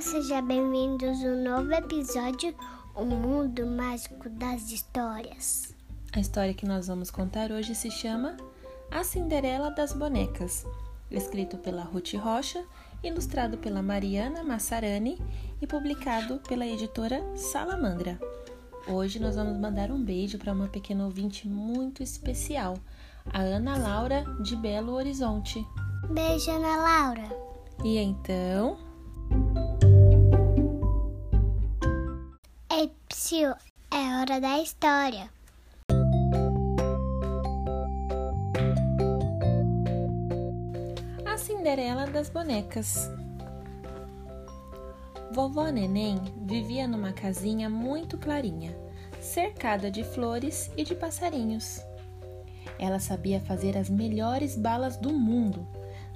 [0.00, 2.54] Olá, sejam bem-vindos a um novo episódio
[2.94, 5.74] O Mundo Mágico das Histórias.
[6.14, 8.34] A história que nós vamos contar hoje se chama
[8.90, 10.64] A Cinderela das Bonecas,
[11.10, 12.64] escrito pela Ruth Rocha,
[13.04, 15.18] ilustrado pela Mariana Massarani
[15.60, 18.18] e publicado pela editora Salamandra.
[18.88, 22.78] Hoje nós vamos mandar um beijo para uma pequena ouvinte muito especial,
[23.30, 25.62] a Ana Laura de Belo Horizonte.
[26.08, 27.50] Beijo, Ana Laura.
[27.84, 28.78] E então,
[33.10, 33.50] psiu,
[33.90, 35.28] é hora da história.
[41.26, 43.10] A Cinderela das Bonecas.
[45.32, 48.78] Vovó Neném vivia numa casinha muito clarinha,
[49.20, 51.80] cercada de flores e de passarinhos.
[52.78, 55.66] Ela sabia fazer as melhores balas do mundo,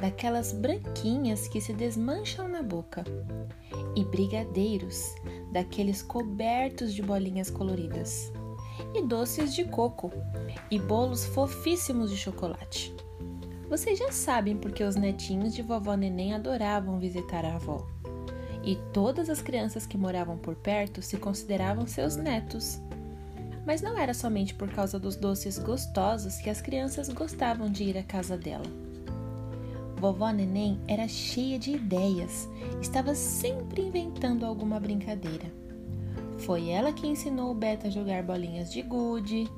[0.00, 3.04] daquelas branquinhas que se desmancham na boca,
[3.94, 5.14] e brigadeiros,
[5.52, 8.32] daqueles cobertos de bolinhas coloridas,
[8.94, 10.12] e doces de coco,
[10.70, 12.94] e bolos fofíssimos de chocolate.
[13.68, 17.86] Vocês já sabem porque os netinhos de vovó Neném adoravam visitar a avó.
[18.64, 22.80] E todas as crianças que moravam por perto se consideravam seus netos.
[23.66, 27.98] Mas não era somente por causa dos doces gostosos que as crianças gostavam de ir
[27.98, 28.87] à casa dela.
[29.98, 32.48] Vovó Neném era cheia de ideias,
[32.80, 35.52] estava sempre inventando alguma brincadeira.
[36.38, 39.50] Foi ela que ensinou o Beto a jogar bolinhas de gude,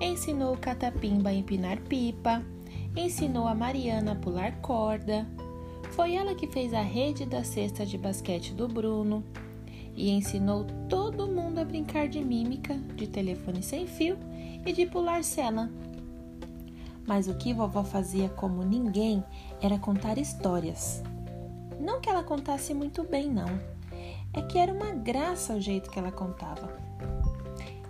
[0.00, 2.44] ensinou o Catapimba a empinar pipa,
[2.94, 5.26] ensinou a Mariana a pular corda.
[5.92, 9.24] Foi ela que fez a rede da cesta de basquete do Bruno
[9.94, 14.18] e ensinou todo mundo a brincar de mímica, de telefone sem fio
[14.66, 15.70] e de pular cela.
[17.06, 19.24] Mas o que vovó fazia como ninguém
[19.62, 21.02] era contar histórias.
[21.78, 23.60] Não que ela contasse muito bem, não.
[24.32, 26.76] É que era uma graça o jeito que ela contava.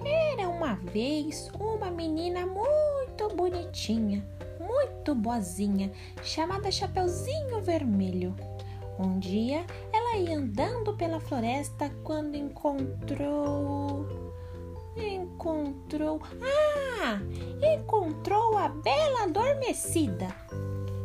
[0.04, 4.24] Era uma vez uma menina muito bonitinha,
[4.60, 5.90] muito boazinha,
[6.22, 8.36] chamada Chapeuzinho Vermelho.
[8.98, 14.25] Um dia ela ia andando pela floresta quando encontrou.
[14.96, 16.20] Encontrou.
[16.42, 17.18] Ah!
[17.74, 20.28] Encontrou a bela adormecida.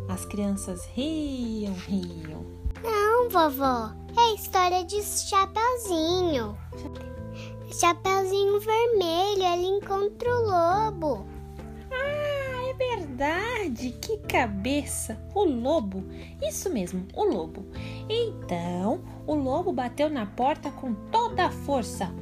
[0.07, 2.45] As crianças riam, riam.
[2.83, 6.57] Não, vovó, é história de Chapeuzinho.
[7.71, 11.25] Chapeuzinho Vermelho, ele encontra o lobo.
[11.91, 13.91] Ah, é verdade!
[14.01, 15.17] Que cabeça!
[15.33, 16.03] O lobo!
[16.41, 17.65] Isso mesmo, o lobo.
[18.09, 22.13] Então, o lobo bateu na porta com toda a força.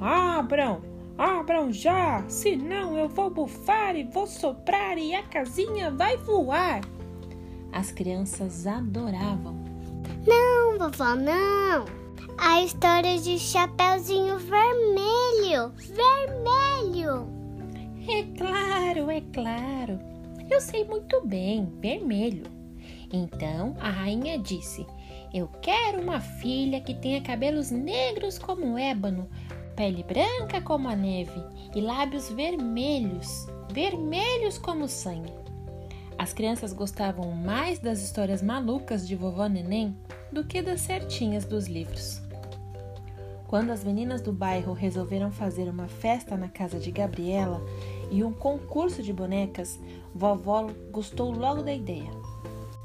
[0.00, 0.93] Abram!
[1.16, 2.24] Abram já!
[2.28, 6.80] Senão eu vou bufar e vou soprar e a casinha vai voar!
[7.72, 9.54] As crianças adoravam.
[10.26, 11.84] Não, vovó, não.
[12.38, 15.72] A história de Chapeuzinho Vermelho.
[15.76, 17.28] Vermelho.
[18.08, 19.98] É claro, é claro.
[20.50, 22.44] Eu sei muito bem, vermelho.
[23.12, 24.86] Então a rainha disse:
[25.32, 29.28] Eu quero uma filha que tenha cabelos negros como ébano,
[29.74, 31.42] pele branca como a neve
[31.74, 35.32] e lábios vermelhos, vermelhos como sangue.
[36.16, 39.96] As crianças gostavam mais das histórias malucas de vovó Neném
[40.30, 42.22] do que das certinhas dos livros.
[43.48, 47.60] Quando as meninas do bairro resolveram fazer uma festa na casa de Gabriela
[48.10, 49.78] e um concurso de bonecas,
[50.14, 52.10] vovó gostou logo da ideia.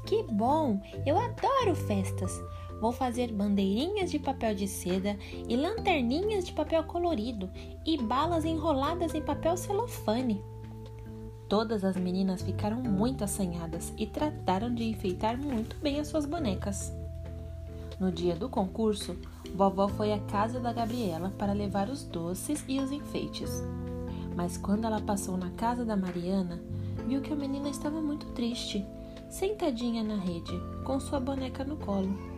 [0.06, 0.80] Que bom!
[1.06, 2.32] Eu adoro festas!
[2.80, 5.16] Vou fazer bandeirinhas de papel de seda
[5.48, 7.50] e lanterninhas de papel colorido
[7.84, 10.42] e balas enroladas em papel celofane.
[11.48, 16.92] Todas as meninas ficaram muito assanhadas e trataram de enfeitar muito bem as suas bonecas.
[17.98, 19.18] No dia do concurso,
[19.54, 23.62] vovó foi à casa da Gabriela para levar os doces e os enfeites.
[24.34, 26.62] Mas quando ela passou na casa da Mariana,
[27.06, 28.86] viu que a menina estava muito triste,
[29.28, 30.52] sentadinha na rede,
[30.84, 32.29] com sua boneca no colo.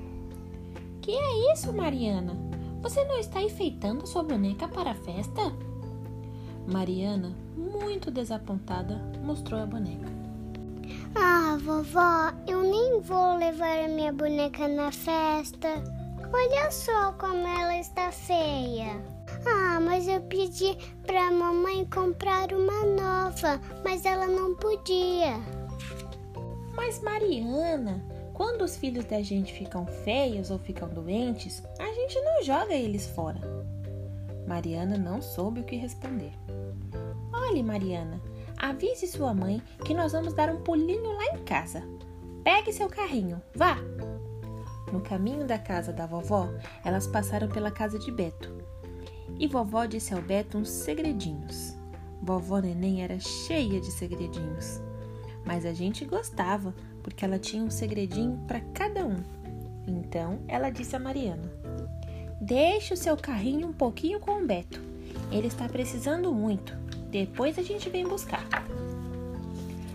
[1.03, 2.37] Que é isso, Mariana?
[2.81, 5.53] Você não está enfeitando sua boneca para a festa?
[6.65, 10.07] Mariana, muito desapontada, mostrou a boneca.
[11.17, 15.83] Ah, vovó, eu nem vou levar a minha boneca na festa.
[16.33, 19.05] Olha só como ela está feia.
[19.45, 25.37] Ah, mas eu pedi para a mamãe comprar uma nova, mas ela não podia.
[26.77, 28.03] Mas Mariana,
[28.33, 33.07] quando os filhos da gente ficam feios ou ficam doentes, a gente não joga eles
[33.07, 33.41] fora.
[34.47, 36.33] Mariana não soube o que responder.
[37.33, 38.21] Olhe, Mariana,
[38.57, 41.83] avise sua mãe que nós vamos dar um pulinho lá em casa.
[42.43, 43.77] Pegue seu carrinho, vá.
[44.93, 46.49] No caminho da casa da vovó,
[46.85, 48.53] elas passaram pela casa de Beto.
[49.39, 51.75] E vovó disse ao Beto uns segredinhos.
[52.23, 54.81] Vovó Neném era cheia de segredinhos.
[55.45, 59.23] Mas a gente gostava, porque ela tinha um segredinho para cada um.
[59.87, 61.51] Então ela disse a Mariana:
[62.41, 64.81] Deixe o seu carrinho um pouquinho com o Beto.
[65.31, 66.77] Ele está precisando muito.
[67.11, 68.47] Depois a gente vem buscar.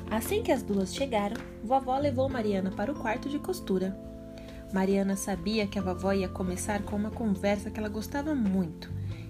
[0.10, 3.98] Assim que as duas chegaram, vovó levou Mariana para o quarto de costura.
[4.74, 8.90] Mariana sabia que a vovó ia começar com uma conversa que ela gostava muito,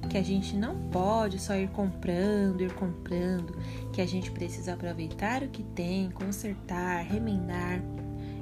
[0.09, 3.57] que a gente não pode só ir comprando, ir comprando,
[3.91, 7.81] que a gente precisa aproveitar o que tem, consertar, remendar.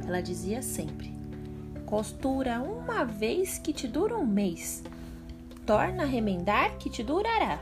[0.06, 1.14] Ela dizia sempre:
[1.86, 4.84] Costura uma vez que te dura um mês,
[5.66, 7.60] torna a remendar que te durará.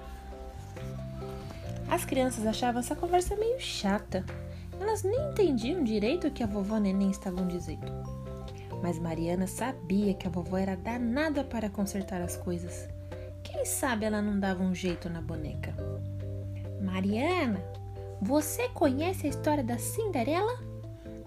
[1.90, 4.25] As crianças achavam essa conversa meio chata.
[4.80, 7.92] Elas nem entendiam direito o que a vovó Neném estavam dizendo.
[8.81, 12.93] Mas Mariana sabia que a vovó era danada para consertar as coisas.
[13.63, 15.74] Quem sabe ela não dava um jeito na boneca?
[16.81, 17.63] Mariana,
[18.21, 20.60] você conhece a história da Cinderela?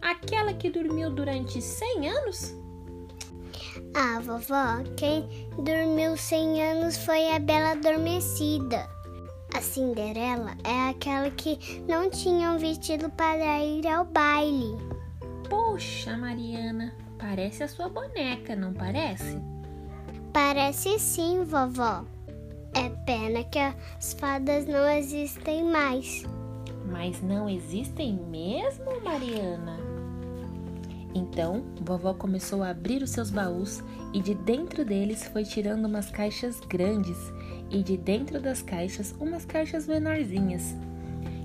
[0.02, 2.54] Aquela que dormiu durante 100 anos?
[3.94, 8.86] Ah, vovó, quem dormiu 100 anos foi a Bela Adormecida.
[9.56, 14.76] A Cinderela é aquela que não tinha um vestido para ir ao baile.
[15.48, 19.40] Poxa, Mariana, parece a sua boneca, não parece?
[20.34, 22.04] Parece sim, vovó.
[22.76, 26.24] É pena que as fadas não existem mais.
[26.84, 29.78] Mas não existem mesmo, Mariana?
[31.14, 33.82] Então, vovó começou a abrir os seus baús
[34.12, 37.16] e de dentro deles foi tirando umas caixas grandes
[37.70, 40.76] e de dentro das caixas umas caixas menorzinhas.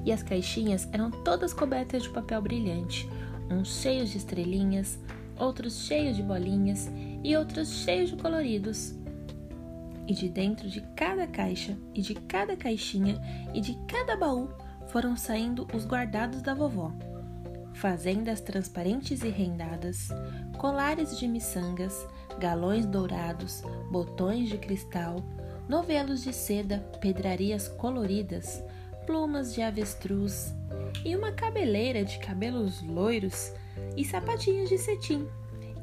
[0.03, 3.09] E as caixinhas eram todas cobertas de papel brilhante,
[3.49, 4.99] uns cheios de estrelinhas,
[5.39, 6.91] outros cheios de bolinhas
[7.23, 8.99] e outros cheios de coloridos.
[10.11, 13.17] E de dentro de cada caixa e de cada caixinha
[13.53, 14.49] e de cada baú
[14.87, 16.91] foram saindo os guardados da vovó.
[17.75, 20.09] Fazendas transparentes e rendadas,
[20.57, 22.05] colares de miçangas,
[22.37, 25.23] galões dourados, botões de cristal,
[25.69, 28.61] novelos de seda, pedrarias coloridas,
[29.05, 30.53] plumas de avestruz
[31.05, 33.53] e uma cabeleira de cabelos loiros
[33.95, 35.25] e sapatinhos de cetim.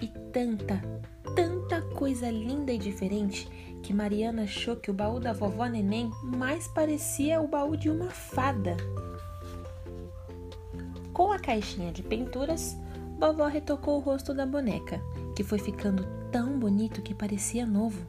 [0.03, 1.18] E tanta, tanta
[1.99, 3.49] coisa linda e diferente
[3.83, 8.09] que Mariana achou que o baú da vovó Neném mais parecia o baú de uma
[8.09, 8.77] fada.
[11.13, 12.77] Com a caixinha de pinturas,
[13.19, 15.03] vovó retocou o rosto da boneca,
[15.35, 18.07] que foi ficando tão bonito que parecia novo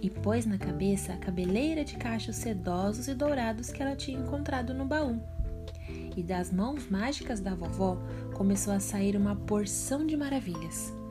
[0.00, 4.72] e pôs na cabeça a cabeleira de cachos sedosos e dourados que ela tinha encontrado
[4.72, 5.20] no baú.
[6.16, 7.98] E das mãos mágicas da vovó
[8.32, 11.01] começou a sair uma porção de maravilhas: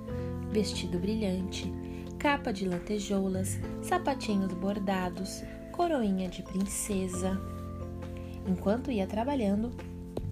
[0.51, 1.71] vestido brilhante,
[2.19, 7.39] capa de lantejoulas, sapatinhos bordados, coroinha de princesa.
[8.47, 9.71] Enquanto ia trabalhando,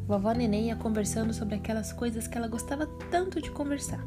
[0.07, 4.03] vovó Neném ia conversando sobre aquelas coisas que ela gostava tanto de conversar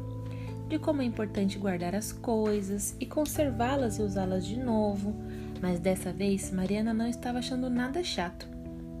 [0.73, 5.13] de como é importante guardar as coisas e conservá-las e usá-las de novo,
[5.61, 8.47] mas dessa vez Mariana não estava achando nada chato.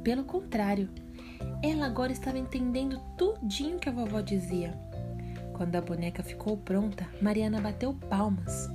[0.03, 0.87] Pelo contrário,
[1.63, 4.77] ela agora estava entendendo tudinho que a vovó dizia.
[5.63, 8.69] Quando a boneca ficou pronta, Mariana bateu palmas.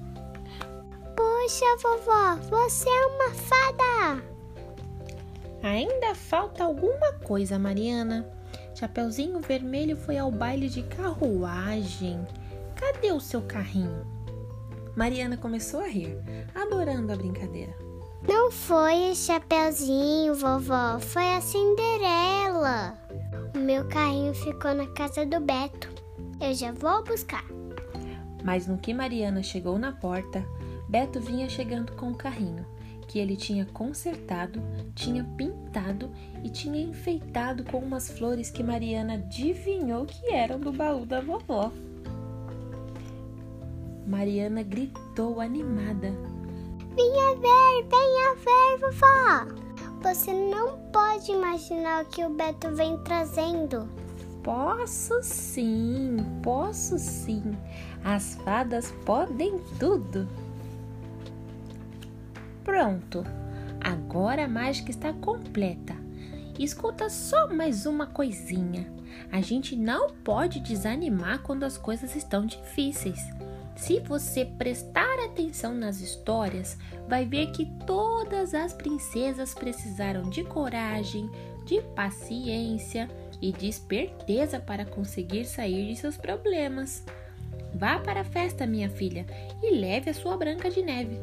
[1.14, 4.24] Puxa, vovó, você é uma fada!
[5.62, 8.26] Ainda falta alguma coisa, Mariana.
[8.74, 12.26] Chapeuzinho Vermelho foi ao baile de carruagem.
[12.74, 14.06] Cadê o seu carrinho?
[14.96, 16.16] Mariana começou a rir,
[16.54, 17.74] adorando a brincadeira.
[18.26, 22.96] Não foi o Chapeuzinho, vovó, foi a Cinderela.
[23.54, 26.07] O meu carrinho ficou na casa do Beto.
[26.40, 27.44] Eu já vou buscar.
[28.44, 30.44] Mas no que Mariana chegou na porta,
[30.88, 32.64] Beto vinha chegando com o carrinho,
[33.06, 34.62] que ele tinha consertado,
[34.94, 36.10] tinha pintado
[36.44, 41.72] e tinha enfeitado com umas flores que Mariana adivinhou que eram do baú da vovó.
[44.06, 46.12] Mariana gritou animada.
[46.96, 49.68] Venha ver, venha ver, vovó!
[50.02, 53.97] Você não pode imaginar o que o Beto vem trazendo.
[54.48, 57.54] Posso sim, posso sim.
[58.02, 60.26] As fadas podem tudo.
[62.64, 63.26] Pronto,
[63.78, 65.94] agora a mágica está completa.
[66.58, 68.90] Escuta só mais uma coisinha.
[69.30, 73.20] A gente não pode desanimar quando as coisas estão difíceis.
[73.76, 81.30] Se você prestar atenção nas histórias, vai ver que todas as princesas precisaram de coragem,
[81.66, 83.10] de paciência
[83.40, 87.04] e de esperteza para conseguir sair de seus problemas.
[87.74, 89.26] Vá para a festa, minha filha,
[89.62, 91.18] e leve a sua Branca de Neve.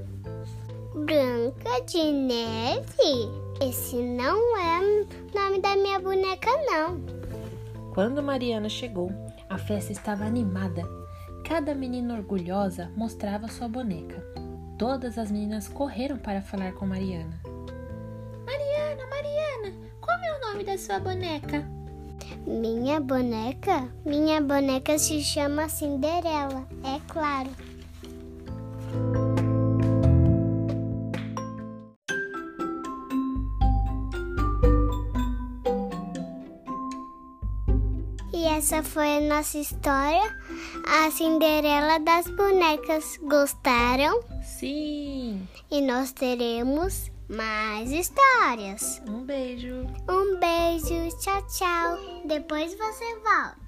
[0.94, 3.30] Branca de Neve?
[3.62, 5.08] Esse não é o
[5.38, 7.00] nome da minha boneca, não.
[7.94, 9.12] Quando Mariana chegou,
[9.50, 10.84] a festa estava animada.
[11.48, 14.24] Cada menina orgulhosa mostrava sua boneca.
[14.78, 17.40] Todas as meninas correram para falar com Mariana.
[18.46, 21.75] Mariana, Mariana, qual é o nome da sua boneca?
[22.46, 23.91] Minha boneca?
[24.05, 27.50] Minha boneca se chama Cinderela, é claro.
[38.34, 40.22] E essa foi a nossa história,
[40.88, 43.17] a Cinderela das bonecas.
[43.24, 44.22] Gostaram?
[44.44, 45.48] Sim!
[45.72, 49.01] E nós teremos mais histórias.
[49.08, 49.88] Um beijo!
[50.08, 52.15] Um beijo, tchau, tchau.
[52.27, 53.65] Depois você volta.